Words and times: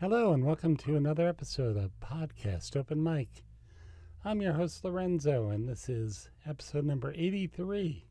Hello, 0.00 0.32
and 0.32 0.46
welcome 0.46 0.78
to 0.78 0.96
another 0.96 1.28
episode 1.28 1.76
of 1.76 1.90
Podcast 2.00 2.74
Open 2.74 3.02
Mic. 3.02 3.44
I'm 4.24 4.40
your 4.40 4.54
host, 4.54 4.82
Lorenzo, 4.82 5.50
and 5.50 5.68
this 5.68 5.90
is 5.90 6.30
episode 6.48 6.86
number 6.86 7.12
83. 7.14 8.06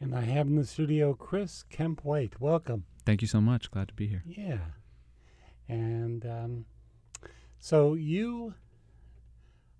And 0.00 0.14
I 0.14 0.20
have 0.20 0.48
in 0.48 0.56
the 0.56 0.66
studio 0.66 1.14
Chris 1.14 1.62
Kemp 1.62 2.04
White. 2.04 2.42
Welcome. 2.42 2.84
Thank 3.06 3.22
you 3.22 3.26
so 3.26 3.40
much. 3.40 3.70
Glad 3.70 3.88
to 3.88 3.94
be 3.94 4.06
here. 4.06 4.22
Yeah. 4.26 4.58
And 5.66 6.26
um, 6.26 6.66
so 7.58 7.94
you 7.94 8.52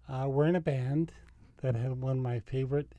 uh, 0.09 0.29
were 0.31 0.47
in 0.47 0.57
a 0.57 0.63
band 0.63 1.13
that 1.61 1.77
had 1.77 2.01
one 2.01 2.17
of 2.17 2.23
my 2.23 2.41
favorite. 2.41 2.95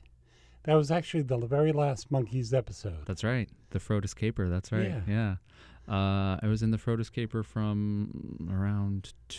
That 0.62 0.74
was 0.74 0.92
actually 0.92 1.24
the 1.24 1.38
very 1.38 1.72
last 1.72 2.12
Monkees 2.12 2.54
episode. 2.54 3.06
That's 3.06 3.24
right. 3.24 3.48
The 3.70 3.80
Frodis 3.80 4.14
Caper. 4.14 4.48
That's 4.48 4.70
right. 4.70 4.84
Yeah. 4.86 5.00
Yeah. 5.08 5.34
Uh, 5.90 6.38
I 6.42 6.46
was 6.46 6.62
in 6.62 6.70
the 6.70 7.10
Caper 7.12 7.42
from 7.42 8.48
around 8.50 9.12
t- 9.28 9.38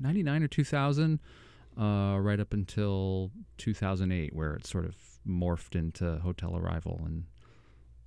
99 0.00 0.42
or 0.42 0.48
2000, 0.48 1.20
uh, 1.78 2.16
right 2.20 2.40
up 2.40 2.52
until 2.54 3.30
2008, 3.58 4.34
where 4.34 4.54
it 4.54 4.66
sort 4.66 4.86
of 4.86 4.96
morphed 5.28 5.76
into 5.76 6.18
Hotel 6.20 6.56
Arrival 6.56 7.02
and 7.04 7.24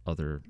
other 0.05 0.41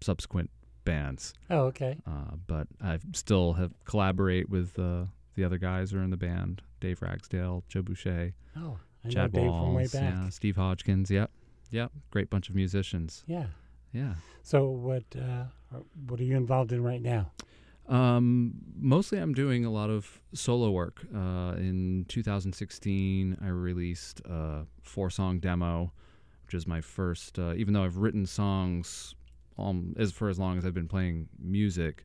subsequent 0.00 0.50
bands. 0.84 1.34
Oh, 1.50 1.62
okay. 1.66 1.98
Uh, 2.06 2.36
but 2.46 2.68
I 2.82 2.98
still 3.12 3.54
have 3.54 3.72
collaborate 3.84 4.48
with 4.48 4.78
uh, 4.78 5.06
the 5.34 5.44
other 5.44 5.58
guys 5.58 5.90
who 5.90 5.98
are 5.98 6.02
in 6.04 6.10
the 6.10 6.16
band: 6.16 6.62
Dave 6.80 7.02
Ragsdale, 7.02 7.64
Joe 7.68 7.82
Boucher, 7.82 8.32
Oh, 8.56 8.78
I 9.04 9.08
Chad 9.08 9.32
know 9.34 9.40
Dave 9.40 9.50
Walls, 9.50 9.64
from 9.66 9.74
way 9.74 9.86
back. 9.86 10.14
yeah, 10.14 10.28
Steve 10.30 10.56
Hodgkins. 10.56 11.10
Yep, 11.10 11.30
yep. 11.70 11.90
Great 12.10 12.30
bunch 12.30 12.48
of 12.48 12.54
musicians. 12.54 13.24
yeah. 13.26 13.46
Yeah. 13.92 14.14
So 14.42 14.68
what 14.68 15.04
uh, 15.16 15.44
what 16.06 16.20
are 16.20 16.24
you 16.24 16.36
involved 16.36 16.72
in 16.72 16.82
right 16.82 17.02
now? 17.02 17.30
Um, 17.88 18.52
mostly, 18.78 19.18
I'm 19.18 19.32
doing 19.32 19.64
a 19.64 19.70
lot 19.70 19.88
of 19.88 20.20
solo 20.34 20.70
work. 20.70 21.06
Uh, 21.14 21.54
in 21.56 22.04
2016, 22.08 23.38
I 23.42 23.48
released 23.48 24.20
a 24.26 24.66
four-song 24.82 25.38
demo, 25.38 25.92
which 26.44 26.54
is 26.54 26.66
my 26.66 26.80
first. 26.80 27.38
Uh, 27.38 27.54
even 27.54 27.72
though 27.72 27.84
I've 27.84 27.96
written 27.96 28.26
songs 28.26 29.14
um, 29.58 29.94
as 29.98 30.12
for 30.12 30.28
as 30.28 30.38
long 30.38 30.58
as 30.58 30.66
I've 30.66 30.74
been 30.74 30.88
playing 30.88 31.28
music, 31.38 32.04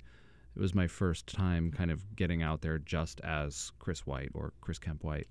it 0.56 0.59
was 0.59 0.74
my 0.74 0.88
first 0.88 1.28
time 1.28 1.72
kind 1.72 1.92
of 1.92 2.16
getting 2.16 2.42
out 2.42 2.62
there 2.62 2.78
just 2.80 3.20
as 3.22 3.72
Chris 3.80 4.06
White 4.06 4.32
or 4.34 4.54
Chris 4.62 4.80
Kemp 4.80 5.04
White. 5.04 5.28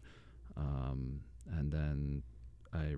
Um, 0.57 1.21
and 1.59 1.73
then 1.73 2.23
I 2.75 2.97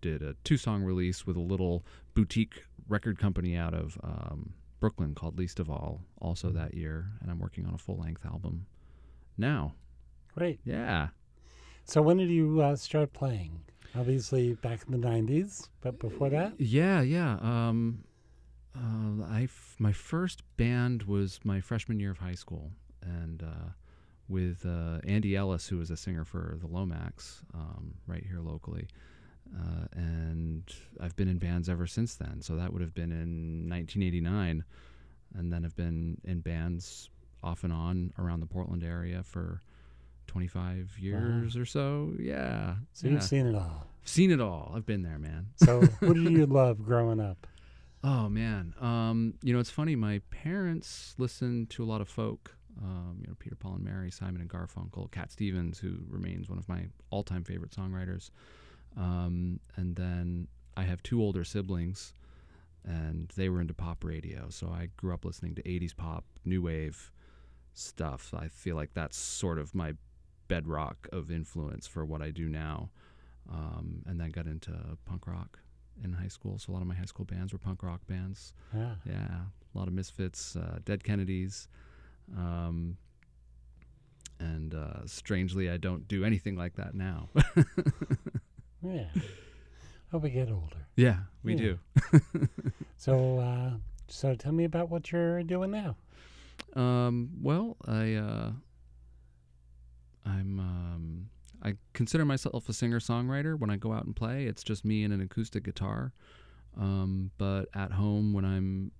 did 0.00 0.22
a 0.22 0.34
two-song 0.44 0.82
release 0.82 1.26
with 1.26 1.36
a 1.36 1.40
little 1.40 1.84
boutique 2.14 2.64
record 2.88 3.18
company 3.18 3.56
out 3.56 3.74
of 3.74 3.96
um, 4.02 4.52
Brooklyn 4.80 5.14
called 5.14 5.38
Least 5.38 5.60
of 5.60 5.68
All, 5.70 6.00
also 6.20 6.50
that 6.50 6.74
year, 6.74 7.12
and 7.20 7.30
I'm 7.30 7.38
working 7.38 7.66
on 7.66 7.74
a 7.74 7.78
full 7.78 7.98
length 7.98 8.24
album 8.24 8.66
now. 9.36 9.74
Great. 10.34 10.60
Yeah. 10.64 11.08
So 11.84 12.00
when 12.02 12.16
did 12.16 12.30
you 12.30 12.60
uh, 12.60 12.76
start 12.76 13.12
playing? 13.12 13.60
Obviously 13.94 14.54
back 14.54 14.80
in 14.88 14.98
the 15.00 15.06
'90s, 15.08 15.68
but 15.80 15.98
before 15.98 16.30
that, 16.30 16.54
Yeah, 16.58 17.00
yeah. 17.00 17.38
Um, 17.42 18.04
uh, 18.76 19.24
I 19.28 19.42
f- 19.44 19.74
my 19.80 19.92
first 19.92 20.42
band 20.56 21.02
was 21.02 21.40
my 21.44 21.60
freshman 21.60 21.98
year 21.98 22.12
of 22.12 22.18
high 22.18 22.34
school, 22.36 22.70
and 23.02 23.42
uh, 23.42 23.70
with 24.28 24.64
uh, 24.64 25.00
Andy 25.04 25.34
Ellis, 25.34 25.66
who 25.66 25.78
was 25.78 25.90
a 25.90 25.96
singer 25.96 26.24
for 26.24 26.56
the 26.60 26.68
Lomax 26.68 27.42
um, 27.52 27.94
right 28.06 28.24
here 28.24 28.38
locally. 28.38 28.86
Uh, 29.54 29.86
and 29.92 30.72
I've 31.00 31.16
been 31.16 31.28
in 31.28 31.38
bands 31.38 31.68
ever 31.68 31.86
since 31.86 32.14
then. 32.14 32.40
So 32.40 32.56
that 32.56 32.72
would 32.72 32.82
have 32.82 32.94
been 32.94 33.10
in 33.10 33.68
1989, 33.68 34.64
and 35.34 35.52
then 35.52 35.62
have 35.62 35.76
been 35.76 36.20
in 36.24 36.40
bands 36.40 37.10
off 37.42 37.64
and 37.64 37.72
on 37.72 38.12
around 38.18 38.40
the 38.40 38.46
Portland 38.46 38.84
area 38.84 39.22
for 39.22 39.60
25 40.26 40.96
years 41.00 41.56
or 41.56 41.64
so. 41.64 42.12
Yeah, 42.18 42.76
so 42.92 43.06
yeah. 43.06 43.14
you've 43.14 43.22
seen 43.22 43.46
it 43.46 43.54
all. 43.56 43.86
seen 44.04 44.30
it 44.30 44.40
all. 44.40 44.72
I've 44.76 44.86
been 44.86 45.02
there, 45.02 45.18
man. 45.18 45.48
So 45.56 45.80
what 46.00 46.14
did 46.14 46.30
you 46.32 46.46
love 46.46 46.84
growing 46.84 47.18
up? 47.20 47.46
Oh 48.02 48.28
man, 48.28 48.74
um, 48.80 49.34
you 49.42 49.52
know 49.52 49.58
it's 49.58 49.70
funny. 49.70 49.96
My 49.96 50.20
parents 50.30 51.14
listened 51.18 51.70
to 51.70 51.82
a 51.82 51.86
lot 51.86 52.00
of 52.00 52.08
folk. 52.08 52.54
Um, 52.80 53.18
you 53.20 53.26
know 53.26 53.34
Peter, 53.38 53.56
Paul, 53.56 53.74
and 53.74 53.84
Mary, 53.84 54.10
Simon 54.10 54.40
and 54.40 54.48
Garfunkel, 54.48 55.10
Cat 55.10 55.32
Stevens, 55.32 55.78
who 55.80 55.96
remains 56.08 56.48
one 56.48 56.58
of 56.58 56.68
my 56.68 56.86
all-time 57.10 57.44
favorite 57.44 57.72
songwriters. 57.72 58.30
Um, 58.96 59.60
and 59.76 59.96
then 59.96 60.48
I 60.76 60.82
have 60.84 61.02
two 61.02 61.22
older 61.22 61.44
siblings, 61.44 62.12
and 62.84 63.30
they 63.36 63.48
were 63.48 63.60
into 63.60 63.74
pop 63.74 64.04
radio. 64.04 64.46
So 64.50 64.68
I 64.68 64.88
grew 64.96 65.14
up 65.14 65.24
listening 65.24 65.54
to 65.56 65.62
'80s 65.62 65.96
pop, 65.96 66.24
new 66.44 66.62
wave 66.62 67.10
stuff. 67.74 68.32
I 68.36 68.48
feel 68.48 68.76
like 68.76 68.94
that's 68.94 69.16
sort 69.16 69.58
of 69.58 69.74
my 69.74 69.94
bedrock 70.48 71.08
of 71.12 71.30
influence 71.30 71.86
for 71.86 72.04
what 72.04 72.20
I 72.22 72.30
do 72.30 72.48
now. 72.48 72.90
Um, 73.50 74.02
and 74.06 74.20
then 74.20 74.30
got 74.30 74.46
into 74.46 74.72
punk 75.06 75.26
rock 75.26 75.58
in 76.04 76.12
high 76.12 76.28
school. 76.28 76.58
So 76.58 76.70
a 76.70 76.72
lot 76.72 76.82
of 76.82 76.88
my 76.88 76.94
high 76.94 77.04
school 77.04 77.24
bands 77.24 77.52
were 77.52 77.58
punk 77.58 77.82
rock 77.82 78.00
bands. 78.06 78.52
Ah, 78.76 78.96
Yeah, 79.04 79.40
a 79.74 79.78
lot 79.78 79.88
of 79.88 79.94
Misfits, 79.94 80.56
uh, 80.56 80.78
Dead 80.84 81.02
Kennedys. 81.04 81.66
Um, 82.36 82.96
and 84.38 84.74
uh, 84.74 85.04
strangely, 85.06 85.68
I 85.70 85.76
don't 85.78 86.06
do 86.08 86.24
anything 86.24 86.56
like 86.56 86.74
that 86.76 86.94
now. 86.94 87.28
yeah. 88.82 89.06
Hope 90.10 90.22
we 90.22 90.30
get 90.30 90.50
older. 90.50 90.86
yeah, 90.96 91.18
we 91.42 91.54
Yeah. 91.54 91.74
do. 92.32 92.48
So, 92.96 93.38
uh, 93.38 93.70
so 94.08 94.34
tell 94.34 94.52
me 94.52 94.64
about 94.64 94.90
what 94.90 95.10
you're 95.10 95.42
doing 95.42 95.70
now. 95.70 95.96
Um, 96.76 97.30
well, 97.40 97.78
I 97.86 98.14
uh, 98.14 98.50
I'm 100.26 100.60
um, 100.60 101.30
I 101.62 101.74
consider 101.94 102.24
myself 102.24 102.68
a 102.68 102.72
singer 102.74 103.00
songwriter. 103.00 103.58
When 103.58 103.70
I 103.70 103.76
go 103.76 103.92
out 103.92 104.04
and 104.04 104.14
play, 104.14 104.44
it's 104.44 104.62
just 104.62 104.84
me 104.84 105.02
and 105.04 105.14
an 105.14 105.20
acoustic 105.22 105.64
guitar. 105.64 106.12
Um, 106.78 107.30
but 107.38 107.66
at 107.74 107.92
home, 107.92 108.32
when 108.34 108.44
I'm 108.44 108.92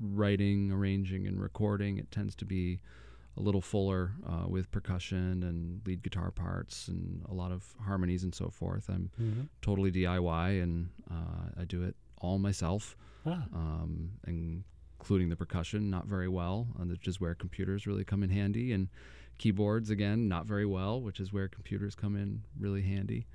writing, 0.00 0.70
arranging, 0.70 1.26
and 1.26 1.40
recording, 1.40 1.96
it 1.98 2.10
tends 2.10 2.34
to 2.36 2.44
be 2.44 2.80
a 3.36 3.40
little 3.40 3.60
fuller 3.60 4.12
uh, 4.26 4.44
with 4.48 4.70
percussion 4.70 5.42
and 5.42 5.80
lead 5.86 6.02
guitar 6.02 6.30
parts 6.30 6.88
and 6.88 7.22
a 7.28 7.34
lot 7.34 7.52
of 7.52 7.74
harmonies 7.84 8.22
and 8.24 8.34
so 8.34 8.48
forth. 8.50 8.88
I'm 8.88 9.10
Mm-hmm. 9.20 9.42
totally 9.62 9.92
DIY 9.92 10.62
and 10.62 10.88
uh, 11.10 11.60
I 11.60 11.64
do 11.64 11.82
it 11.82 11.94
all 12.20 12.38
myself 12.38 12.96
Ah, 13.26 13.44
um, 13.52 14.12
including 14.26 15.28
the 15.28 15.36
percussion, 15.36 15.90
not 15.90 16.06
very 16.06 16.28
well, 16.28 16.68
uh, 16.80 16.84
which 16.84 17.06
is 17.08 17.20
where 17.20 17.34
computers 17.34 17.86
really 17.86 18.04
come 18.04 18.22
in 18.22 18.30
handy, 18.30 18.72
and 18.72 18.88
keyboards 19.38 19.90
again, 19.90 20.28
not 20.28 20.46
very 20.46 20.64
well, 20.64 21.00
which 21.00 21.20
is 21.20 21.32
where 21.32 21.48
computers 21.48 21.94
come 21.94 22.16
in 22.16 22.42
really 22.58 22.82
handy. 22.82 23.26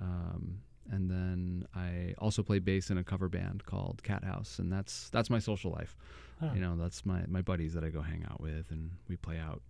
Um, 0.00 0.58
and 0.90 1.10
then 1.10 1.66
I 1.74 2.14
also 2.18 2.42
play 2.42 2.58
bass 2.58 2.90
in 2.90 2.98
a 2.98 3.04
cover 3.04 3.28
band 3.28 3.64
called 3.64 4.02
Cat 4.02 4.24
House, 4.24 4.58
and 4.58 4.72
that's 4.72 5.08
that's 5.10 5.30
my 5.30 5.38
social 5.38 5.70
life. 5.72 5.96
ah. 6.42 6.52
You 6.54 6.60
know, 6.60 6.76
that's 6.76 7.04
my 7.06 7.24
my 7.28 7.42
buddies 7.42 7.72
that 7.74 7.84
I 7.84 7.88
go 7.90 8.02
hang 8.02 8.24
out 8.30 8.40
with, 8.40 8.70
and 8.70 8.90
we 9.08 9.16
play 9.16 9.38
out. 9.38 9.62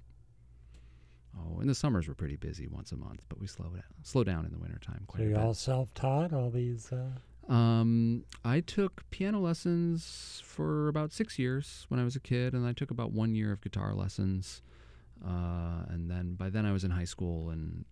Oh, 1.39 1.61
in 1.61 1.67
the 1.69 1.75
summers 1.75 2.09
we're 2.09 2.15
pretty 2.15 2.37
busy 2.37 2.67
once 2.67 2.93
a 2.93 2.97
month, 2.97 3.21
but 3.29 3.39
we 3.39 3.47
slow 3.47 3.67
down 3.69 3.83
slow 4.03 4.25
down 4.25 4.47
in 4.47 4.53
the 4.53 4.59
wintertime 4.59 5.01
So 5.01 5.07
quite 5.07 5.21
a 5.21 5.27
you're 5.27 5.35
bit. 5.35 5.43
all 5.45 5.55
self-taught. 5.55 6.33
All 6.33 6.51
these. 6.51 6.91
Uh, 6.93 7.11
Um, 7.53 8.25
I 8.45 8.61
took 8.61 9.09
piano 9.11 9.39
lessons 9.41 10.43
for 10.45 10.89
about 10.89 11.13
six 11.13 11.39
years 11.39 11.85
when 11.89 12.01
I 12.01 12.05
was 12.05 12.17
a 12.17 12.21
kid, 12.21 12.55
and 12.55 12.67
I 12.67 12.73
took 12.73 12.91
about 12.91 13.13
one 13.13 13.35
year 13.35 13.53
of 13.53 13.61
guitar 13.61 13.95
lessons. 13.95 14.63
Uh, 15.25 15.85
and 15.89 16.11
then 16.11 16.35
by 16.35 16.51
then 16.51 16.67
I 16.67 16.73
was 16.73 16.85
in 16.85 16.91
high 16.91 17.05
school, 17.05 17.51
and 17.51 17.85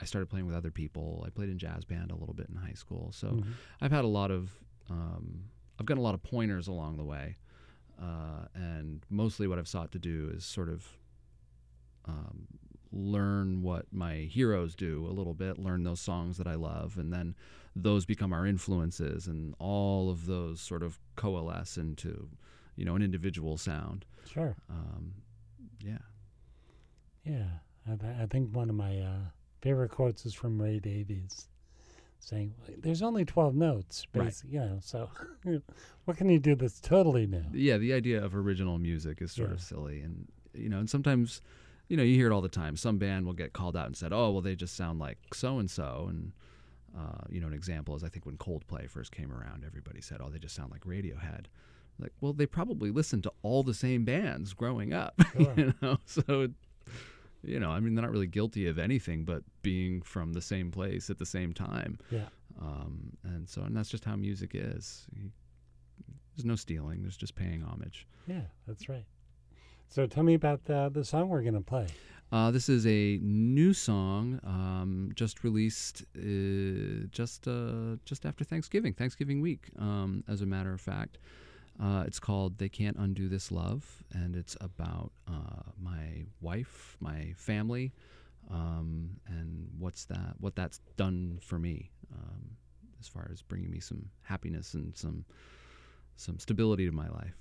I 0.00 0.04
started 0.04 0.28
playing 0.28 0.46
with 0.46 0.54
other 0.54 0.70
people. 0.70 1.24
I 1.26 1.30
played 1.30 1.48
in 1.48 1.58
jazz 1.58 1.84
band 1.84 2.10
a 2.10 2.16
little 2.16 2.34
bit 2.34 2.48
in 2.48 2.56
high 2.56 2.74
school, 2.74 3.10
so 3.12 3.28
mhm. 3.28 3.44
I've 3.80 3.90
had 3.92 4.04
a 4.04 4.08
lot 4.08 4.30
of, 4.30 4.50
um, 4.88 5.44
I've 5.78 5.86
gotten 5.86 6.00
a 6.00 6.04
lot 6.04 6.14
of 6.14 6.22
pointers 6.22 6.68
along 6.68 6.96
the 6.96 7.04
way, 7.04 7.36
uh, 8.00 8.46
and 8.54 9.04
mostly 9.10 9.46
what 9.48 9.58
I've 9.58 9.68
sought 9.68 9.90
to 9.92 9.98
do 9.98 10.30
is 10.34 10.44
sort 10.44 10.68
of 10.68 10.86
um, 12.06 12.46
learn 12.92 13.62
what 13.62 13.86
my 13.92 14.14
heroes 14.14 14.74
do 14.74 15.06
a 15.06 15.12
little 15.12 15.34
bit, 15.34 15.58
learn 15.58 15.82
those 15.82 16.00
songs 16.00 16.38
that 16.38 16.46
I 16.46 16.54
love, 16.54 16.96
and 16.96 17.12
then 17.12 17.34
those 17.76 18.06
become 18.06 18.32
our 18.32 18.46
influences, 18.46 19.26
and 19.26 19.54
all 19.58 20.10
of 20.10 20.26
those 20.26 20.60
sort 20.60 20.82
of 20.82 20.98
coalesce 21.16 21.76
into, 21.76 22.28
you 22.76 22.84
know, 22.84 22.94
an 22.96 23.02
individual 23.02 23.56
sound. 23.58 24.04
Sure. 24.30 24.56
Um, 24.70 25.14
yeah. 25.84 25.98
Yeah. 27.24 27.48
I, 27.86 27.96
th- 27.96 28.16
I 28.22 28.26
think 28.26 28.54
one 28.54 28.68
of 28.70 28.76
my 28.76 28.98
uh, 29.00 29.18
favorite 29.60 29.90
quotes 29.90 30.24
is 30.26 30.34
from 30.34 30.60
Ray 30.60 30.78
Davies, 30.78 31.48
saying, 32.20 32.54
"There's 32.78 33.02
only 33.02 33.24
12 33.24 33.54
notes, 33.54 34.06
Right. 34.14 34.34
you 34.48 34.60
know. 34.60 34.78
So, 34.82 35.10
what 36.04 36.16
can 36.16 36.28
you 36.28 36.38
do 36.38 36.54
that's 36.54 36.80
totally 36.80 37.26
new?" 37.26 37.44
yeah, 37.52 37.76
the 37.78 37.92
idea 37.92 38.22
of 38.24 38.34
original 38.34 38.78
music 38.78 39.20
is 39.22 39.32
sort 39.32 39.48
Yeah. 39.48 39.54
of 39.54 39.60
silly, 39.60 40.00
and 40.00 40.28
you 40.54 40.68
know, 40.68 40.78
and 40.78 40.88
sometimes, 40.90 41.40
you 41.88 41.96
know, 41.96 42.02
you 42.02 42.14
hear 42.14 42.26
it 42.30 42.32
all 42.32 42.40
the 42.40 42.48
time. 42.48 42.76
Some 42.76 42.98
band 42.98 43.26
will 43.26 43.32
get 43.34 43.52
called 43.52 43.76
out 43.76 43.86
and 43.86 43.96
said, 43.96 44.12
"Oh, 44.12 44.30
well, 44.30 44.42
they 44.42 44.54
just 44.56 44.76
sound 44.76 44.98
like 44.98 45.18
so 45.34 45.58
and 45.58 45.70
so," 45.70 46.06
and 46.08 46.32
uh, 46.96 47.24
you 47.28 47.40
know, 47.40 47.46
an 47.46 47.52
example 47.52 47.94
is 47.94 48.02
I 48.02 48.08
think 48.08 48.24
when 48.26 48.36
Coldplay 48.38 48.88
first 48.88 49.12
came 49.12 49.30
around, 49.32 49.64
everybody 49.64 50.00
said, 50.00 50.20
"Oh, 50.22 50.30
they 50.30 50.38
just 50.38 50.54
sound 50.54 50.70
like 50.70 50.82
Radiohead." 50.84 51.46
Like, 52.00 52.12
well, 52.20 52.32
they 52.32 52.46
probably 52.46 52.92
listened 52.92 53.24
to 53.24 53.32
all 53.42 53.64
the 53.64 53.74
same 53.74 54.04
bands 54.04 54.54
growing 54.54 54.92
up, 54.92 55.14
Sure. 55.32 55.52
you 55.56 55.74
know. 55.82 55.98
So, 56.06 56.22
it, 56.42 56.52
you 57.42 57.60
know, 57.60 57.70
I 57.70 57.80
mean, 57.80 57.94
they're 57.94 58.02
not 58.02 58.10
really 58.12 58.26
guilty 58.26 58.66
of 58.66 58.78
anything 58.78 59.24
but 59.24 59.42
being 59.62 60.02
from 60.02 60.32
the 60.32 60.40
same 60.42 60.70
place 60.70 61.10
at 61.10 61.18
the 61.18 61.26
same 61.26 61.52
time. 61.52 61.98
Yeah. 62.10 62.26
Um, 62.60 63.16
and 63.24 63.48
so, 63.48 63.62
and 63.62 63.76
that's 63.76 63.88
just 63.88 64.04
how 64.04 64.16
music 64.16 64.52
is. 64.54 65.06
You- 65.14 65.30
There's 66.36 66.44
no 66.44 66.56
stealing. 66.56 67.02
There's 67.02 67.16
just 67.16 67.34
paying 67.34 67.62
homage. 67.62 68.06
Yeah, 68.26 68.42
that's 68.66 68.88
right. 68.88 69.04
So 69.88 70.06
tell 70.06 70.22
me 70.22 70.34
about 70.34 70.64
the, 70.64 70.90
the 70.92 71.04
song 71.04 71.28
we're 71.28 71.42
going 71.42 71.54
to 71.54 71.60
play. 71.60 71.86
Uh, 72.30 72.50
this 72.50 72.68
is 72.68 72.86
a 72.86 73.18
new 73.22 73.72
song, 73.72 74.38
um, 74.44 75.10
just 75.14 75.42
released 75.44 76.04
uh, 76.14 77.06
just 77.10 77.48
uh, 77.48 77.96
just 78.04 78.26
after 78.26 78.44
Thanksgiving, 78.44 78.92
Thanksgiving 78.92 79.40
week. 79.40 79.70
Um, 79.78 80.22
as 80.28 80.42
a 80.42 80.46
matter 80.46 80.74
of 80.74 80.80
fact, 80.80 81.16
uh, 81.82 82.04
it's 82.06 82.18
called 82.18 82.58
"They 82.58 82.68
Can't 82.68 82.96
Undo 82.96 83.28
This 83.28 83.50
Love," 83.52 84.02
and 84.12 84.34
it's 84.36 84.56
about 84.60 85.12
uh, 85.28 85.70
my 85.80 86.24
wife, 86.40 86.96
my 87.00 87.32
family, 87.36 87.92
um, 88.50 89.10
and 89.26 89.68
what's 89.78 90.04
that? 90.06 90.34
What 90.40 90.56
that's 90.56 90.80
done 90.96 91.38
for 91.42 91.58
me, 91.58 91.90
um, 92.12 92.56
as 93.00 93.08
far 93.08 93.28
as 93.32 93.42
bringing 93.42 93.70
me 93.70 93.80
some 93.80 94.10
happiness 94.22 94.74
and 94.74 94.96
some 94.96 95.24
some 96.16 96.38
stability 96.38 96.86
to 96.86 96.92
my 96.92 97.08
life. 97.08 97.36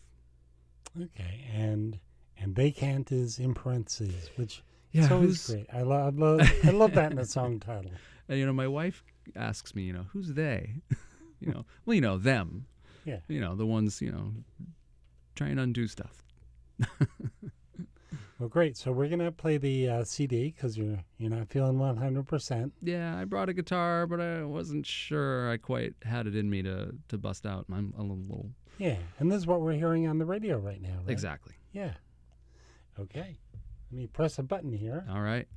Okay, 1.02 1.46
and 1.54 2.00
and 2.38 2.56
they 2.56 2.72
can't 2.72 3.12
is 3.12 3.40
in 3.40 3.54
parentheses, 3.54 4.30
which 4.36 4.64
Yeah, 4.92 5.06
is 5.06 5.12
always 5.12 5.38
great. 5.40 5.68
I 5.72 5.82
love 5.82 6.16
I 6.16 6.18
love 6.20 6.52
I 6.64 6.70
love 6.72 6.94
that 6.94 7.12
in 7.12 7.18
a 7.20 7.26
song 7.26 7.60
title. 7.60 7.92
And, 8.30 8.38
you 8.40 8.46
know, 8.46 8.54
my 8.54 8.68
wife 8.68 9.04
asks 9.36 9.74
me, 9.76 9.84
you 9.84 9.94
know, 9.94 10.06
who's 10.12 10.34
they? 10.34 10.76
you 11.40 11.52
know, 11.52 11.66
well, 11.86 11.96
you 11.96 12.02
know, 12.02 12.18
them. 12.18 12.66
Yeah. 13.08 13.20
You 13.28 13.40
know, 13.40 13.56
the 13.56 13.66
ones, 13.66 14.02
you 14.02 14.12
know, 14.12 14.34
try 15.36 15.48
and 15.48 15.60
undo 15.60 15.88
stuff. 15.88 16.24
Well, 18.40 18.50
great. 18.50 18.78
So 18.78 18.92
we're 18.92 19.08
gonna 19.10 19.32
play 19.32 19.58
the 19.58 19.90
uh, 19.90 20.04
CD 20.04 20.52
because 20.52 20.78
you're 20.78 21.00
you're 21.18 21.32
not 21.32 21.50
feeling 21.50 21.80
one 21.80 21.98
hundred 21.98 22.28
percent. 22.28 22.72
Yeah, 22.84 23.18
I 23.18 23.26
brought 23.26 23.50
a 23.50 23.54
guitar, 23.54 24.06
but 24.06 24.22
I 24.22 24.44
wasn't 24.44 24.86
sure 24.86 25.50
I 25.50 25.58
quite 25.58 25.96
had 26.04 26.28
it 26.28 26.36
in 26.36 26.48
me 26.48 26.62
to, 26.62 26.94
to 27.08 27.18
bust 27.18 27.48
out. 27.48 27.66
I'm 27.74 27.96
a 27.98 28.02
little, 28.02 28.18
little 28.18 28.52
Yeah, 28.78 28.98
and 29.18 29.32
this 29.32 29.38
is 29.38 29.48
what 29.48 29.62
we're 29.62 29.74
hearing 29.74 30.08
on 30.08 30.20
the 30.20 30.26
radio 30.26 30.60
right 30.60 30.80
now, 30.80 30.98
right? 30.98 31.10
exactly. 31.10 31.56
Yeah. 31.72 31.94
Okay. 33.00 33.40
Let 33.92 33.98
me 33.98 34.06
press 34.06 34.38
a 34.38 34.44
button 34.44 34.72
here. 34.72 35.04
All 35.10 35.22
right. 35.22 35.48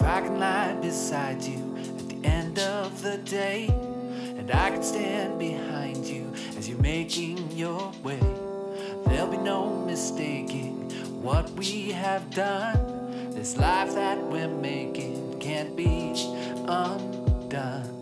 If 0.00 0.06
I 0.06 0.20
can 0.20 0.38
lie 0.38 0.74
beside 0.74 1.42
you 1.42 1.76
at 1.76 2.08
the 2.08 2.24
end 2.24 2.60
of 2.60 3.02
the 3.02 3.18
day, 3.18 3.66
and 3.66 4.48
I 4.48 4.70
can 4.70 4.80
stand 4.84 5.40
behind 5.40 6.06
you 6.06 6.32
as 6.56 6.68
you're 6.68 6.78
making 6.78 7.50
your 7.50 7.90
way, 8.04 8.20
there'll 9.06 9.26
be 9.26 9.38
no 9.38 9.74
mistaking 9.86 10.88
what 11.20 11.50
we 11.50 11.90
have 11.90 12.30
done. 12.30 13.32
This 13.32 13.56
life 13.56 13.92
that 13.96 14.22
we're 14.22 14.46
making 14.46 15.40
can't 15.40 15.74
be 15.74 16.14
undone. 16.68 17.97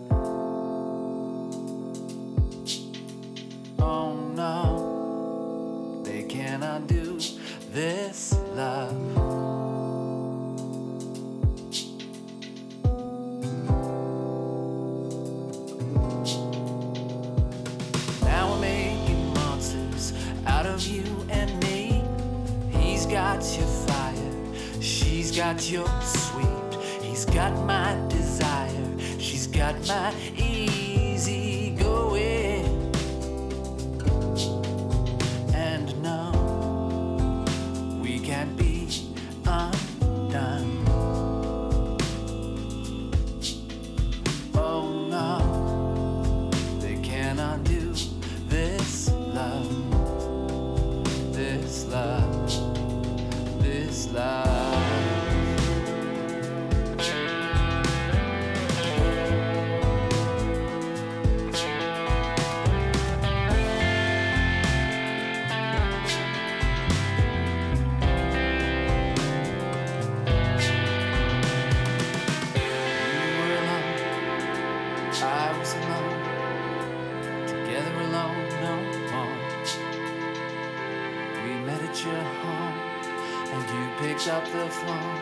The 84.67 84.73
phone. 84.73 85.16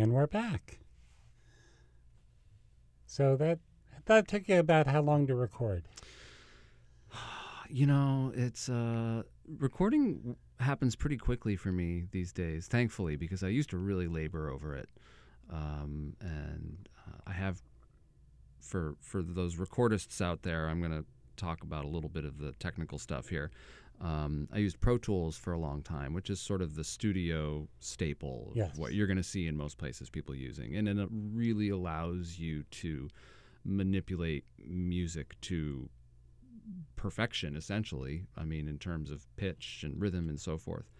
And 0.00 0.14
we're 0.14 0.26
back. 0.26 0.78
So 3.04 3.36
that 3.36 3.58
that 4.06 4.26
took 4.26 4.48
you 4.48 4.58
about 4.58 4.86
how 4.86 5.02
long 5.02 5.26
to 5.26 5.34
record? 5.34 5.84
You 7.72 7.86
know, 7.86 8.32
it's 8.34 8.68
uh, 8.68 9.22
recording 9.58 10.34
happens 10.58 10.96
pretty 10.96 11.16
quickly 11.16 11.54
for 11.54 11.70
me 11.70 12.06
these 12.10 12.32
days, 12.32 12.66
thankfully, 12.66 13.14
because 13.14 13.44
I 13.44 13.48
used 13.48 13.70
to 13.70 13.76
really 13.78 14.08
labor 14.08 14.50
over 14.50 14.74
it, 14.74 14.88
um, 15.52 16.16
and 16.20 16.88
uh, 17.06 17.18
I 17.28 17.32
have 17.32 17.62
for 18.60 18.96
for 19.00 19.22
those 19.22 19.54
recordists 19.54 20.20
out 20.20 20.42
there. 20.42 20.68
I'm 20.68 20.80
going 20.80 20.90
to 20.90 21.04
talk 21.36 21.62
about 21.62 21.84
a 21.84 21.88
little 21.88 22.10
bit 22.10 22.24
of 22.24 22.38
the 22.38 22.52
technical 22.54 22.98
stuff 22.98 23.28
here. 23.28 23.52
Um, 24.00 24.48
I 24.52 24.58
used 24.58 24.80
Pro 24.80 24.96
Tools 24.96 25.36
for 25.36 25.52
a 25.52 25.58
long 25.58 25.82
time, 25.82 26.14
which 26.14 26.30
is 26.30 26.40
sort 26.40 26.62
of 26.62 26.74
the 26.74 26.84
studio 26.84 27.68
staple 27.80 28.48
of 28.52 28.56
Yes. 28.56 28.76
what 28.78 28.94
you're 28.94 29.06
going 29.06 29.18
to 29.18 29.22
see 29.22 29.46
in 29.46 29.56
most 29.56 29.76
places 29.76 30.08
people 30.08 30.34
using, 30.34 30.74
and 30.76 30.88
it 30.88 31.08
really 31.10 31.68
allows 31.68 32.38
you 32.38 32.62
to 32.70 33.08
manipulate 33.64 34.44
music 34.58 35.38
to 35.42 35.90
perfection, 36.96 37.56
essentially. 37.56 38.24
I 38.36 38.44
mean, 38.44 38.68
in 38.68 38.78
terms 38.78 39.10
of 39.10 39.26
pitch 39.36 39.82
and 39.84 40.00
rhythm 40.00 40.28
and 40.28 40.40
so 40.40 40.56
forth. 40.56 40.90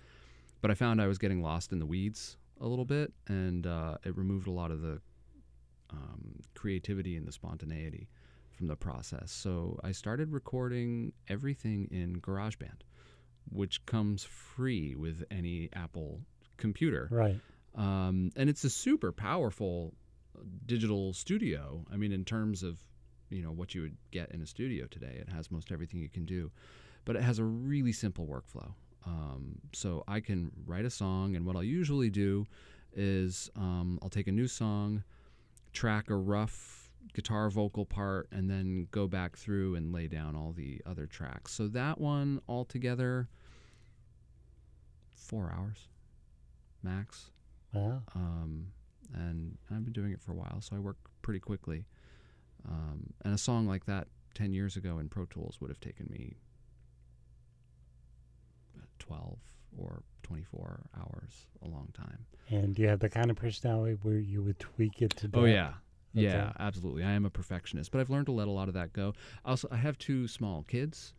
But 0.61 0.71
I 0.71 0.75
found 0.75 1.01
I 1.01 1.07
was 1.07 1.19
getting 1.19 1.43
lost 1.43 1.73
in 1.73 1.79
the 1.79 1.87
weeds 1.87 2.37
a 2.61 2.67
little 2.67 2.85
bit, 2.85 3.13
and 3.29 3.67
uh, 3.67 3.97
it 4.05 4.17
removed 4.17 4.47
a 4.47 4.51
lot 4.51 4.71
of 4.71 4.83
the 4.83 5.01
um, 5.91 6.41
creativity 6.55 7.17
and 7.17 7.27
the 7.27 7.33
spontaneity 7.33 8.09
from 8.51 8.67
the 8.67 8.77
process. 8.77 9.33
So 9.33 9.81
I 9.83 9.93
started 9.93 10.33
recording 10.33 11.13
everything 11.29 11.89
in 11.91 12.21
GarageBand, 12.21 12.83
which 13.51 13.85
comes 13.87 14.25
free 14.25 14.95
with 14.95 15.25
any 15.31 15.69
Apple 15.73 16.21
computer. 16.57 17.09
Right. 17.11 17.41
Um, 17.75 18.31
and 18.37 18.51
it's 18.51 18.65
a 18.65 18.71
super 18.71 19.13
powerful 19.13 19.95
digital 20.67 21.13
studio. 21.13 21.85
I 21.93 21.97
mean, 21.97 22.13
in 22.13 22.25
terms 22.25 22.63
of 22.63 22.79
you 23.31 23.43
know 23.43 23.53
what 23.53 23.75
you 23.75 23.83
would 23.83 23.97
get 24.11 24.31
in 24.33 24.43
a 24.43 24.47
studio 24.47 24.87
today, 24.87 25.19
it 25.21 25.29
has 25.29 25.51
most 25.51 25.71
everything 25.71 26.01
you 26.01 26.09
can 26.09 26.25
do, 26.25 26.51
but 27.05 27.17
it 27.17 27.23
has 27.23 27.39
a 27.39 27.45
really 27.45 27.93
simple 27.93 28.27
workflow. 28.27 28.73
Um, 29.07 29.59
so 29.73 30.05
I 30.07 30.21
can 30.21 30.51
write 30.67 30.85
a 30.85 30.91
song, 30.91 31.37
and 31.37 31.47
what 31.47 31.57
I'll 31.57 31.63
usually 31.63 32.11
do 32.11 32.47
is 32.95 33.51
um, 33.57 33.99
I'll 34.03 34.11
take 34.11 34.29
a 34.29 34.33
new 34.33 34.49
song, 34.49 35.05
track 35.73 36.11
a 36.11 36.17
rough 36.17 36.91
guitar 37.15 37.49
vocal 37.49 37.87
part, 37.87 38.29
and 38.33 38.51
then 38.51 38.89
go 38.91 39.07
back 39.07 39.37
through 39.37 39.77
and 39.77 39.93
lay 39.93 40.07
down 40.07 40.37
all 40.37 40.53
the 40.53 40.83
other 40.85 41.07
tracks. 41.07 41.53
So 41.53 41.69
that 41.69 42.01
one 42.01 42.41
altogether, 42.49 43.29
four 45.31 45.55
hours 45.57 45.87
max. 46.83 47.31
Wow. 47.73 48.03
Um, 48.17 48.67
and 49.15 49.57
I've 49.71 49.85
been 49.85 49.93
doing 49.93 50.13
it 50.13 50.21
for 50.21 50.33
a 50.33 50.35
while, 50.35 50.59
so 50.61 50.75
I 50.75 50.81
work 50.81 50.97
pretty 51.23 51.39
quickly. 51.41 51.85
Um, 52.69 53.13
and 53.25 53.33
a 53.33 53.39
song 53.39 53.67
like 53.67 53.87
that 53.87 54.09
10 54.35 54.53
years 54.53 54.77
ago 54.77 54.99
in 54.99 55.09
Pro 55.09 55.25
Tools 55.27 55.59
would 55.61 55.71
have 55.71 55.81
taken 55.81 56.07
me 56.11 56.37
uh, 58.77 58.85
12 58.99 59.39
or 59.79 60.03
24 60.25 60.81
hours, 60.99 61.47
a 61.63 61.69
long 61.69 61.89
time. 61.95 62.27
And 62.49 62.77
you 62.79 62.89
have 62.89 62.99
the 62.99 63.09
kind 63.09 63.31
of 63.31 63.37
personality 63.37 63.97
where 64.03 64.19
you 64.19 64.43
would 64.43 64.59
tweak 64.59 65.01
it 65.01 65.11
to 65.19 65.31
Oh, 65.33 65.45
yeah. 65.45 65.75
Yeah, 66.13 66.53
absolutely. 66.59 67.05
I 67.05 67.13
am 67.13 67.25
a 67.25 67.31
perfectionist, 67.31 67.93
but 67.93 68.01
I've 68.01 68.11
learned 68.11 68.27
to 68.27 68.33
let 68.33 68.49
a 68.49 68.51
lot 68.51 68.67
of 68.67 68.75
that 68.75 68.93
go. 68.93 69.15
Also, 69.45 69.69
I 69.71 69.77
have 69.77 69.97
two 69.97 70.27
small 70.27 70.65
kids 70.65 71.15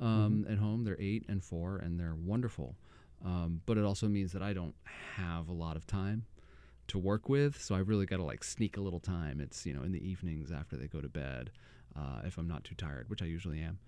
um, 0.00 0.46
at 0.48 0.56
home. 0.56 0.84
They're 0.84 0.96
eight 0.98 1.26
and 1.28 1.44
four, 1.44 1.76
and 1.76 2.00
they're 2.00 2.14
wonderful. 2.14 2.76
Um, 3.24 3.60
but 3.66 3.78
it 3.78 3.84
also 3.84 4.08
means 4.08 4.32
that 4.32 4.42
I 4.42 4.52
don't 4.52 4.74
have 5.16 5.48
a 5.48 5.52
lot 5.52 5.76
of 5.76 5.86
time 5.86 6.26
to 6.88 6.98
work 6.98 7.28
with, 7.28 7.60
so 7.62 7.74
I 7.74 7.78
really 7.78 8.06
got 8.06 8.16
to 8.16 8.24
like 8.24 8.42
sneak 8.42 8.76
a 8.76 8.80
little 8.80 9.00
time. 9.00 9.40
It's 9.40 9.64
you 9.64 9.72
know 9.72 9.82
in 9.82 9.92
the 9.92 10.04
evenings 10.06 10.50
after 10.50 10.76
they 10.76 10.88
go 10.88 11.00
to 11.00 11.08
bed, 11.08 11.50
uh, 11.96 12.22
if 12.24 12.36
I'm 12.38 12.48
not 12.48 12.64
too 12.64 12.74
tired, 12.74 13.08
which 13.08 13.22
I 13.22 13.26
usually 13.26 13.60
am, 13.60 13.78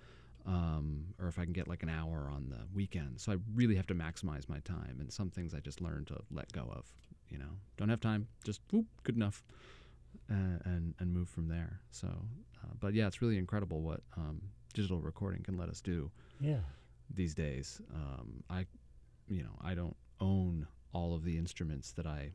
um, 0.47 1.07
or 1.21 1.26
if 1.26 1.38
I 1.38 1.45
can 1.45 1.53
get 1.53 1.67
like 1.67 1.83
an 1.83 1.88
hour 1.88 2.31
on 2.33 2.49
the 2.50 2.61
weekend. 2.73 3.21
So 3.21 3.33
I 3.33 3.37
really 3.55 3.75
have 3.75 3.87
to 3.88 3.95
maximize 3.95 4.49
my 4.49 4.61
time, 4.61 4.99
and 5.00 5.12
some 5.12 5.31
things 5.31 5.53
I 5.55 5.59
just 5.61 5.81
learned 5.81 6.07
to 6.09 6.21
let 6.31 6.53
go 6.53 6.62
of. 6.71 6.87
You 7.29 7.38
know, 7.38 7.50
don't 7.76 7.88
have 7.88 8.00
time, 8.00 8.29
just 8.45 8.61
whoop, 8.71 8.87
good 9.03 9.17
enough 9.17 9.43
uh, 10.31 10.59
and 10.64 10.95
and 11.00 11.12
move 11.12 11.29
from 11.29 11.49
there. 11.49 11.81
So, 11.91 12.07
uh, 12.62 12.73
but 12.79 12.95
yeah, 12.95 13.07
it's 13.09 13.21
really 13.21 13.38
incredible 13.38 13.81
what 13.83 14.00
um, 14.17 14.41
digital 14.73 15.00
recording 15.00 15.43
can 15.43 15.57
let 15.57 15.69
us 15.69 15.81
do 15.81 16.11
Yeah. 16.41 16.61
these 17.12 17.35
days. 17.35 17.81
Um, 17.93 18.45
I, 18.49 18.67
you 19.28 19.43
know, 19.43 19.57
I 19.61 19.75
don't 19.75 19.97
own 20.21 20.66
all 20.93 21.14
of 21.14 21.25
the 21.25 21.37
instruments 21.38 21.93
that 21.93 22.07
I 22.07 22.33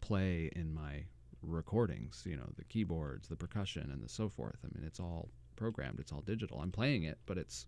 play 0.00 0.50
in 0.54 0.72
my 0.72 1.04
recordings. 1.42 2.22
You 2.26 2.36
know, 2.36 2.48
the 2.56 2.64
keyboards, 2.64 3.28
the 3.28 3.36
percussion, 3.36 3.90
and 3.90 4.02
the 4.02 4.08
so 4.08 4.28
forth. 4.28 4.58
I 4.64 4.68
mean, 4.74 4.86
it's 4.86 5.00
all 5.00 5.30
programmed. 5.56 5.98
It's 6.00 6.12
all 6.12 6.20
digital. 6.22 6.60
I'm 6.60 6.70
playing 6.72 7.02
it, 7.04 7.18
but 7.26 7.38
it's, 7.38 7.66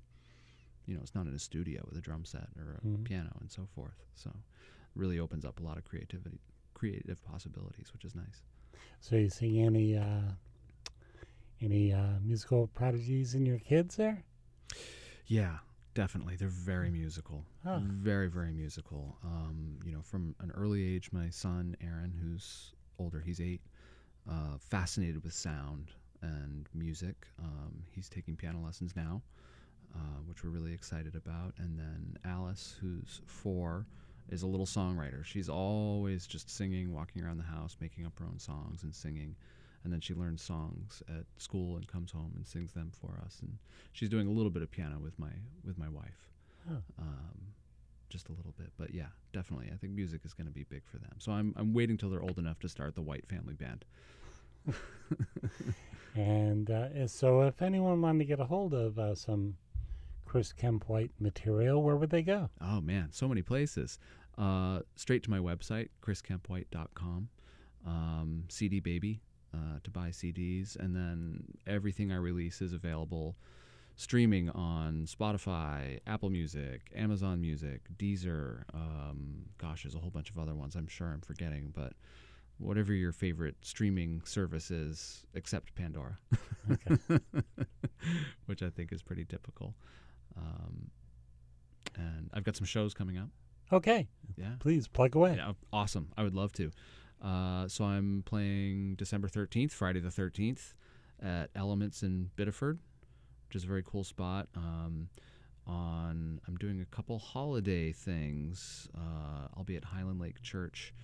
you 0.86 0.94
know, 0.94 1.00
it's 1.02 1.14
not 1.14 1.26
in 1.26 1.34
a 1.34 1.38
studio 1.38 1.82
with 1.88 1.98
a 1.98 2.00
drum 2.00 2.24
set 2.24 2.48
or 2.58 2.80
a 2.82 2.86
Mhm. 2.86 3.04
piano 3.04 3.36
and 3.40 3.50
so 3.50 3.66
forth. 3.74 4.04
So, 4.14 4.30
really 4.94 5.18
opens 5.18 5.44
up 5.44 5.60
a 5.60 5.62
lot 5.62 5.76
of 5.78 5.84
creativity, 5.84 6.40
creative 6.74 7.22
possibilities, 7.24 7.92
which 7.92 8.04
is 8.04 8.14
nice. 8.14 8.42
So 9.00 9.16
you 9.16 9.30
see 9.30 9.60
any 9.60 9.96
uh, 9.96 10.32
any 11.60 11.92
uh, 11.92 12.18
musical 12.22 12.66
prodigies 12.68 13.34
in 13.34 13.46
your 13.46 13.58
kids 13.58 13.96
there? 13.96 14.24
Yeah, 15.26 15.58
definitely. 15.94 16.36
They're 16.36 16.48
very 16.48 16.90
musical. 16.90 17.44
Oh. 17.66 17.80
Very, 17.82 18.28
very 18.28 18.52
musical. 18.52 19.16
Um, 19.24 19.78
you 19.84 19.92
know, 19.92 20.02
from 20.02 20.34
an 20.40 20.52
early 20.54 20.94
age, 20.94 21.10
my 21.12 21.30
son 21.30 21.76
Aaron, 21.82 22.12
who's 22.20 22.72
older, 22.98 23.20
he's 23.20 23.40
eight, 23.40 23.60
uh, 24.28 24.58
fascinated 24.58 25.22
with 25.22 25.32
sound 25.32 25.90
and 26.22 26.68
music. 26.74 27.26
Um, 27.38 27.84
he's 27.90 28.08
taking 28.08 28.36
piano 28.36 28.60
lessons 28.62 28.94
now, 28.94 29.22
uh, 29.94 30.20
which 30.26 30.44
we're 30.44 30.50
really 30.50 30.72
excited 30.72 31.14
about. 31.14 31.54
And 31.58 31.78
then 31.78 32.16
Alice, 32.24 32.76
who's 32.80 33.20
four, 33.26 33.86
is 34.28 34.42
a 34.42 34.46
little 34.46 34.66
songwriter. 34.66 35.24
She's 35.24 35.48
always 35.48 36.26
just 36.26 36.50
singing, 36.50 36.92
walking 36.92 37.24
around 37.24 37.38
the 37.38 37.44
house, 37.44 37.76
making 37.80 38.06
up 38.06 38.18
her 38.18 38.26
own 38.26 38.38
songs 38.38 38.82
and 38.82 38.94
singing. 38.94 39.34
And 39.82 39.92
then 39.92 40.00
she 40.00 40.12
learns 40.14 40.42
songs 40.42 41.02
at 41.08 41.24
school 41.38 41.76
and 41.76 41.86
comes 41.88 42.10
home 42.12 42.32
and 42.36 42.46
sings 42.46 42.72
them 42.72 42.92
for 43.00 43.18
us. 43.24 43.38
And 43.40 43.56
she's 43.92 44.08
doing 44.10 44.26
a 44.26 44.30
little 44.30 44.50
bit 44.50 44.62
of 44.62 44.70
piano 44.70 44.98
with 45.02 45.18
my 45.18 45.30
with 45.64 45.78
my 45.78 45.88
wife, 45.88 46.28
Oh. 46.70 46.82
um, 46.98 47.54
just 48.10 48.28
a 48.28 48.32
little 48.32 48.52
bit. 48.58 48.70
But 48.76 48.92
yeah, 48.92 49.06
definitely, 49.32 49.70
I 49.72 49.76
think 49.76 49.94
music 49.94 50.20
is 50.24 50.34
going 50.34 50.46
to 50.48 50.52
be 50.52 50.64
big 50.64 50.82
for 50.86 50.98
them. 50.98 51.12
So 51.18 51.32
I'm 51.32 51.54
I'm 51.56 51.72
waiting 51.72 51.96
till 51.96 52.10
they're 52.10 52.22
old 52.22 52.38
enough 52.38 52.58
to 52.60 52.68
start 52.68 52.94
the 52.94 53.02
White 53.02 53.26
Family 53.28 53.54
Band. 53.54 53.84
And 56.16 56.68
uh, 56.70 57.06
so, 57.06 57.42
if 57.42 57.62
anyone 57.62 58.02
wanted 58.02 58.18
to 58.18 58.24
get 58.24 58.40
a 58.40 58.44
hold 58.44 58.74
of 58.74 58.98
uh, 58.98 59.14
some 59.14 59.54
Chris 60.26 60.52
Kemp 60.52 60.88
White 60.88 61.12
material, 61.20 61.80
where 61.82 61.94
would 61.94 62.10
they 62.10 62.22
go? 62.22 62.50
Oh 62.60 62.80
man, 62.80 63.10
so 63.12 63.28
many 63.28 63.42
places. 63.42 63.98
Uh, 64.36 64.80
straight 64.96 65.22
to 65.24 65.30
my 65.30 65.38
website, 65.38 65.88
chriskempwhite.com. 66.02 67.28
Um, 67.86 68.44
CD 68.48 68.80
Baby 68.80 69.20
uh, 69.54 69.78
to 69.82 69.90
buy 69.90 70.08
CDs, 70.10 70.76
and 70.76 70.94
then 70.94 71.44
everything 71.66 72.12
I 72.12 72.16
release 72.16 72.60
is 72.62 72.72
available 72.72 73.36
streaming 73.96 74.48
on 74.50 75.04
Spotify, 75.06 76.00
Apple 76.06 76.30
Music, 76.30 76.90
Amazon 76.94 77.40
Music, 77.40 77.82
Deezer. 77.98 78.62
Um, 78.72 79.46
gosh, 79.58 79.82
there's 79.82 79.94
a 79.94 79.98
whole 79.98 80.10
bunch 80.10 80.30
of 80.30 80.38
other 80.38 80.54
ones. 80.54 80.74
I'm 80.76 80.86
sure 80.86 81.08
I'm 81.08 81.20
forgetting, 81.20 81.72
but 81.74 81.92
whatever 82.58 82.92
your 82.94 83.12
favorite 83.12 83.56
streaming 83.62 84.22
service 84.24 84.70
is, 84.70 85.24
except 85.34 85.74
Pandora, 85.74 86.18
Okay. 86.70 87.18
which 88.46 88.62
I 88.62 88.70
think 88.70 88.92
is 88.92 89.02
pretty 89.02 89.24
typical. 89.24 89.74
Um, 90.36 90.90
and 91.96 92.30
I've 92.32 92.44
got 92.44 92.56
some 92.56 92.66
shows 92.66 92.94
coming 92.94 93.18
up. 93.18 93.28
okay, 93.72 94.08
Yeah. 94.36 94.52
please 94.60 94.88
plug 94.88 95.14
away. 95.14 95.34
Yeah, 95.36 95.52
awesome. 95.72 96.08
I 96.16 96.22
would 96.22 96.34
love 96.34 96.52
to. 96.54 96.70
Uh, 97.22 97.68
so 97.68 97.84
I'm 97.84 98.22
playing 98.24 98.94
December 98.96 99.28
13th, 99.28 99.72
Friday 99.72 100.00
the 100.00 100.08
13th, 100.08 100.74
at 101.22 101.50
Elements 101.54 102.02
in 102.02 102.30
Biddeford, 102.36 102.78
which 103.48 103.56
is 103.56 103.64
a 103.64 103.66
very 103.66 103.82
cool 103.82 104.04
spot. 104.04 104.48
Um, 104.56 105.08
on 105.66 106.40
I'm 106.46 106.56
doing 106.56 106.80
a 106.80 106.84
couple 106.86 107.18
holiday 107.18 107.92
things. 107.92 108.88
Uh, 108.96 109.48
I'll 109.56 109.64
be 109.64 109.76
at 109.76 109.84
Highland 109.84 110.20
Lake 110.20 110.40
Church 110.42 110.94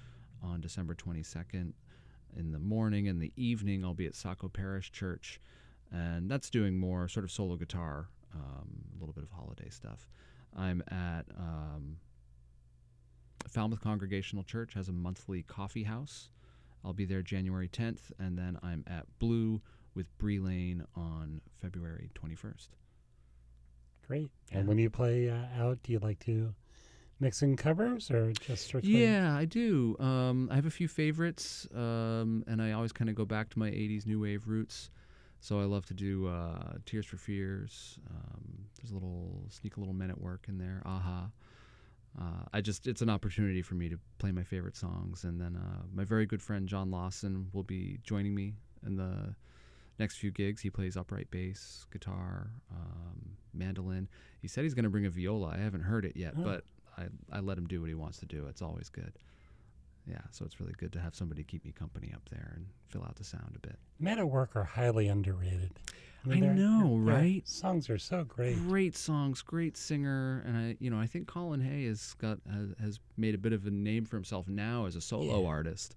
on 0.42 0.60
December 0.60 0.94
22nd 0.94 1.72
in 2.36 2.52
the 2.52 2.58
morning. 2.58 3.06
In 3.06 3.18
the 3.18 3.32
evening, 3.36 3.84
I'll 3.84 3.94
be 3.94 4.06
at 4.06 4.14
Saco 4.14 4.48
Parish 4.48 4.92
Church, 4.92 5.40
and 5.92 6.30
that's 6.30 6.50
doing 6.50 6.78
more 6.78 7.08
sort 7.08 7.24
of 7.24 7.30
solo 7.30 7.56
guitar, 7.56 8.08
um, 8.34 8.84
a 8.96 9.00
little 9.00 9.14
bit 9.14 9.24
of 9.24 9.30
holiday 9.30 9.68
stuff. 9.68 10.08
I'm 10.56 10.82
at 10.88 11.26
um, 11.38 11.98
Falmouth 13.48 13.80
Congregational 13.80 14.44
Church 14.44 14.74
has 14.74 14.88
a 14.88 14.92
monthly 14.92 15.42
coffee 15.42 15.84
house. 15.84 16.30
I'll 16.84 16.92
be 16.92 17.04
there 17.04 17.22
January 17.22 17.68
10th, 17.68 18.12
and 18.18 18.38
then 18.38 18.58
I'm 18.62 18.84
at 18.86 19.06
Blue 19.18 19.60
with 19.94 20.06
Bree 20.18 20.38
Lane 20.38 20.84
on 20.94 21.40
February 21.60 22.10
21st. 22.14 22.68
Great. 24.06 24.30
Yeah. 24.52 24.58
And 24.58 24.68
when 24.68 24.78
you 24.78 24.90
play 24.90 25.28
uh, 25.30 25.62
out, 25.62 25.82
do 25.82 25.92
you 25.92 25.98
like 25.98 26.20
to 26.20 26.54
mix 27.18 27.42
in 27.42 27.56
covers 27.56 28.10
or 28.10 28.32
just 28.32 28.66
strictly? 28.66 29.02
Yeah, 29.04 29.36
I 29.36 29.46
do. 29.46 29.96
Um, 29.98 30.48
I 30.50 30.54
have 30.54 30.66
a 30.66 30.70
few 30.70 30.86
favorites, 30.86 31.66
um, 31.74 32.44
and 32.46 32.62
I 32.62 32.72
always 32.72 32.92
kind 32.92 33.10
of 33.10 33.16
go 33.16 33.24
back 33.24 33.48
to 33.50 33.58
my 33.58 33.70
'80s 33.70 34.06
new 34.06 34.20
wave 34.20 34.46
roots. 34.46 34.90
So 35.40 35.60
I 35.60 35.64
love 35.64 35.86
to 35.86 35.94
do 35.94 36.28
uh, 36.28 36.74
Tears 36.86 37.06
for 37.06 37.16
Fears. 37.16 37.98
Um, 38.10 38.66
there's 38.80 38.90
a 38.90 38.94
little 38.94 39.44
sneak 39.50 39.76
a 39.76 39.80
little 39.80 39.94
Men 39.94 40.10
at 40.10 40.20
Work 40.20 40.46
in 40.48 40.58
there. 40.58 40.82
Aha. 40.84 41.30
Uh, 42.18 42.44
I 42.52 42.60
just 42.60 42.86
it's 42.86 43.02
an 43.02 43.10
opportunity 43.10 43.60
for 43.62 43.74
me 43.74 43.88
to 43.90 43.98
play 44.18 44.32
my 44.32 44.42
favorite 44.42 44.76
songs, 44.76 45.24
and 45.24 45.40
then 45.40 45.56
uh, 45.56 45.82
my 45.92 46.04
very 46.04 46.24
good 46.26 46.42
friend 46.42 46.66
John 46.68 46.90
Lawson 46.90 47.48
will 47.52 47.62
be 47.62 47.98
joining 48.02 48.34
me 48.34 48.54
in 48.86 48.96
the 48.96 49.34
next 49.98 50.16
few 50.16 50.30
gigs. 50.30 50.62
He 50.62 50.70
plays 50.70 50.96
upright 50.96 51.30
bass, 51.30 51.84
guitar, 51.92 52.50
um, 52.70 53.36
mandolin. 53.52 54.08
He 54.40 54.48
said 54.48 54.64
he's 54.64 54.74
going 54.74 54.84
to 54.84 54.90
bring 54.90 55.06
a 55.06 55.10
viola. 55.10 55.48
I 55.48 55.58
haven't 55.58 55.82
heard 55.82 56.04
it 56.06 56.16
yet, 56.16 56.34
Oh. 56.38 56.42
but 56.42 56.64
I, 56.96 57.04
I 57.32 57.40
let 57.40 57.58
him 57.58 57.66
do 57.66 57.80
what 57.80 57.88
he 57.88 57.94
wants 57.94 58.18
to 58.20 58.26
do. 58.26 58.46
It's 58.48 58.62
always 58.62 58.88
good. 58.88 59.12
Yeah, 60.08 60.18
so 60.30 60.44
it's 60.44 60.60
really 60.60 60.74
good 60.78 60.92
to 60.92 61.00
have 61.00 61.14
somebody 61.16 61.42
keep 61.42 61.64
me 61.64 61.72
company 61.72 62.12
up 62.14 62.28
there 62.30 62.52
and 62.54 62.66
fill 62.88 63.02
out 63.02 63.16
the 63.16 63.24
sound 63.24 63.56
a 63.56 63.66
bit. 63.66 63.76
Men 63.98 64.18
at 64.18 64.28
Work 64.28 64.54
are 64.54 64.62
highly 64.64 65.08
underrated. 65.08 65.72
I 66.28 66.40
they're- 66.40 66.54
know, 66.54 66.96
right? 66.98 67.46
Songs 67.46 67.88
are 67.90 67.98
so 67.98 68.24
great. 68.24 68.56
Great 68.56 68.96
songs, 68.96 69.42
great 69.42 69.76
singer, 69.76 70.42
and 70.46 70.56
I, 70.56 70.76
you 70.80 70.90
know, 70.90 70.98
I 70.98 71.06
think 71.06 71.26
Colin 71.28 71.60
Hay 71.60 71.86
has 71.86 72.14
got 72.14 72.38
has, 72.52 72.68
has 72.80 73.00
made 73.16 73.34
a 73.34 73.38
bit 73.38 73.52
of 73.52 73.66
a 73.66 73.70
name 73.70 74.04
for 74.04 74.16
himself 74.16 74.48
now 74.48 74.86
as 74.86 74.96
a 74.96 75.00
solo 75.00 75.42
Yeah. 75.42 75.48
artist. 75.48 75.94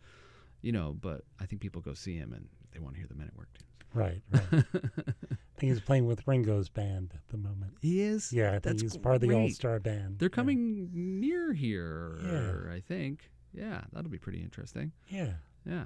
You 0.61 0.71
know, 0.71 0.95
but 0.99 1.21
I 1.39 1.45
think 1.45 1.61
people 1.61 1.81
go 1.81 1.93
see 1.93 2.15
him 2.15 2.33
and 2.33 2.47
they 2.71 2.79
want 2.79 2.93
to 2.95 2.99
hear 2.99 3.07
the 3.07 3.15
Men 3.15 3.27
at 3.27 3.37
Work 3.37 3.49
tunes. 3.53 3.65
Right, 3.93 4.21
right. 4.31 4.65
I 4.73 5.59
think 5.59 5.71
he's 5.73 5.79
playing 5.81 6.05
with 6.05 6.27
Ringo's 6.27 6.69
band 6.69 7.11
at 7.15 7.27
the 7.29 7.37
moment. 7.37 7.73
he 7.81 8.01
is. 8.01 8.31
Yeah, 8.31 8.49
I 8.49 8.51
think 8.53 8.63
That's 8.63 8.81
he's 8.81 8.97
part 8.97 9.15
of 9.15 9.21
the. 9.21 9.33
All 9.33 9.49
Star 9.49 9.79
band. 9.79 10.19
They're 10.19 10.29
Yeah. 10.31 10.35
coming 10.35 10.89
near 11.19 11.53
here, 11.53 12.17
Yeah. 12.23 12.73
I 12.73 12.81
think. 12.81 13.31
Yeah, 13.53 13.81
that'll 13.91 14.11
be 14.11 14.17
pretty 14.17 14.41
interesting. 14.41 14.91
Yeah. 15.07 15.33
Yeah. 15.65 15.85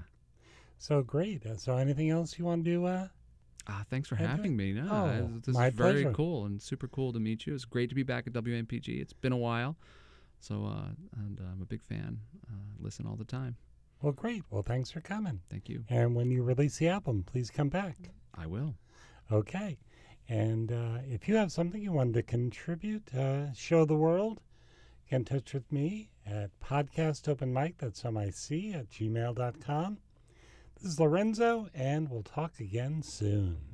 So 0.77 1.01
great. 1.01 1.46
Uh, 1.46 1.55
So 1.58 1.77
anything 1.77 2.10
else 2.10 2.38
you 2.38 2.46
want 2.46 2.65
to 2.65 2.72
do? 2.72 2.86
Uh, 2.86 3.08
Ah, 3.65 3.86
thanks 3.89 4.10
for 4.10 4.15
having 4.17 4.58
me. 4.58 4.74
No, 4.74 4.89
Oh, 4.91 5.39
this 5.46 5.55
my 5.55 5.67
is 5.67 5.74
very 5.74 6.01
pleasure. 6.03 6.12
cool 6.13 6.46
and 6.46 6.62
super 6.62 6.89
cool 6.89 7.13
to 7.13 7.20
meet 7.20 7.48
you. 7.48 7.53
It's 7.55 7.63
great 7.63 7.88
to 7.89 7.96
be 7.96 8.03
back 8.03 8.27
at 8.27 8.34
WMPG. 8.34 9.00
It's 9.00 9.13
been 9.13 9.32
a 9.32 9.38
while, 9.38 9.77
so 10.41 10.65
uh, 10.65 10.89
and 11.15 11.39
uh, 11.39 11.43
I'm 11.50 11.62
a 11.62 11.65
big 11.65 11.82
fan. 11.82 12.20
Uh, 12.46 12.55
listen 12.82 13.05
all 13.08 13.15
the 13.15 13.24
time. 13.24 13.55
well, 14.01 14.12
great. 14.12 14.43
Well, 14.50 14.63
thanks 14.63 14.91
for 14.91 15.00
coming. 15.00 15.39
Thank 15.50 15.70
you. 15.70 15.86
And 15.88 16.13
when 16.13 16.29
you 16.29 16.43
release 16.43 16.77
the 16.77 16.89
album, 16.89 17.24
please 17.24 17.50
come 17.50 17.70
back. 17.70 17.96
I 18.36 18.48
will. 18.48 18.75
Okay. 19.32 19.77
And 20.27 20.70
uh, 20.74 20.98
if 21.10 21.29
you 21.29 21.38
have 21.38 21.50
something 21.53 21.82
you 21.82 21.93
wanted 21.93 22.15
to 22.15 22.24
contribute, 22.24 23.13
uh, 23.15 23.53
show 23.53 23.86
the 23.86 23.96
world, 23.96 24.41
get 25.10 25.16
in 25.18 25.26
touch 25.26 25.54
with 25.54 25.72
me 25.72 26.10
at 26.26 26.52
podcastopenmic, 26.60 27.76
that's 27.78 28.04
M-I-C, 28.06 28.74
at 28.74 28.90
gmail.com. 28.90 29.98
This 30.82 30.94
is 30.94 31.00
Lorenzo, 31.00 31.70
and 31.74 32.10
we'll 32.10 32.24
talk 32.24 32.60
again 32.60 33.02
soon. 33.04 33.73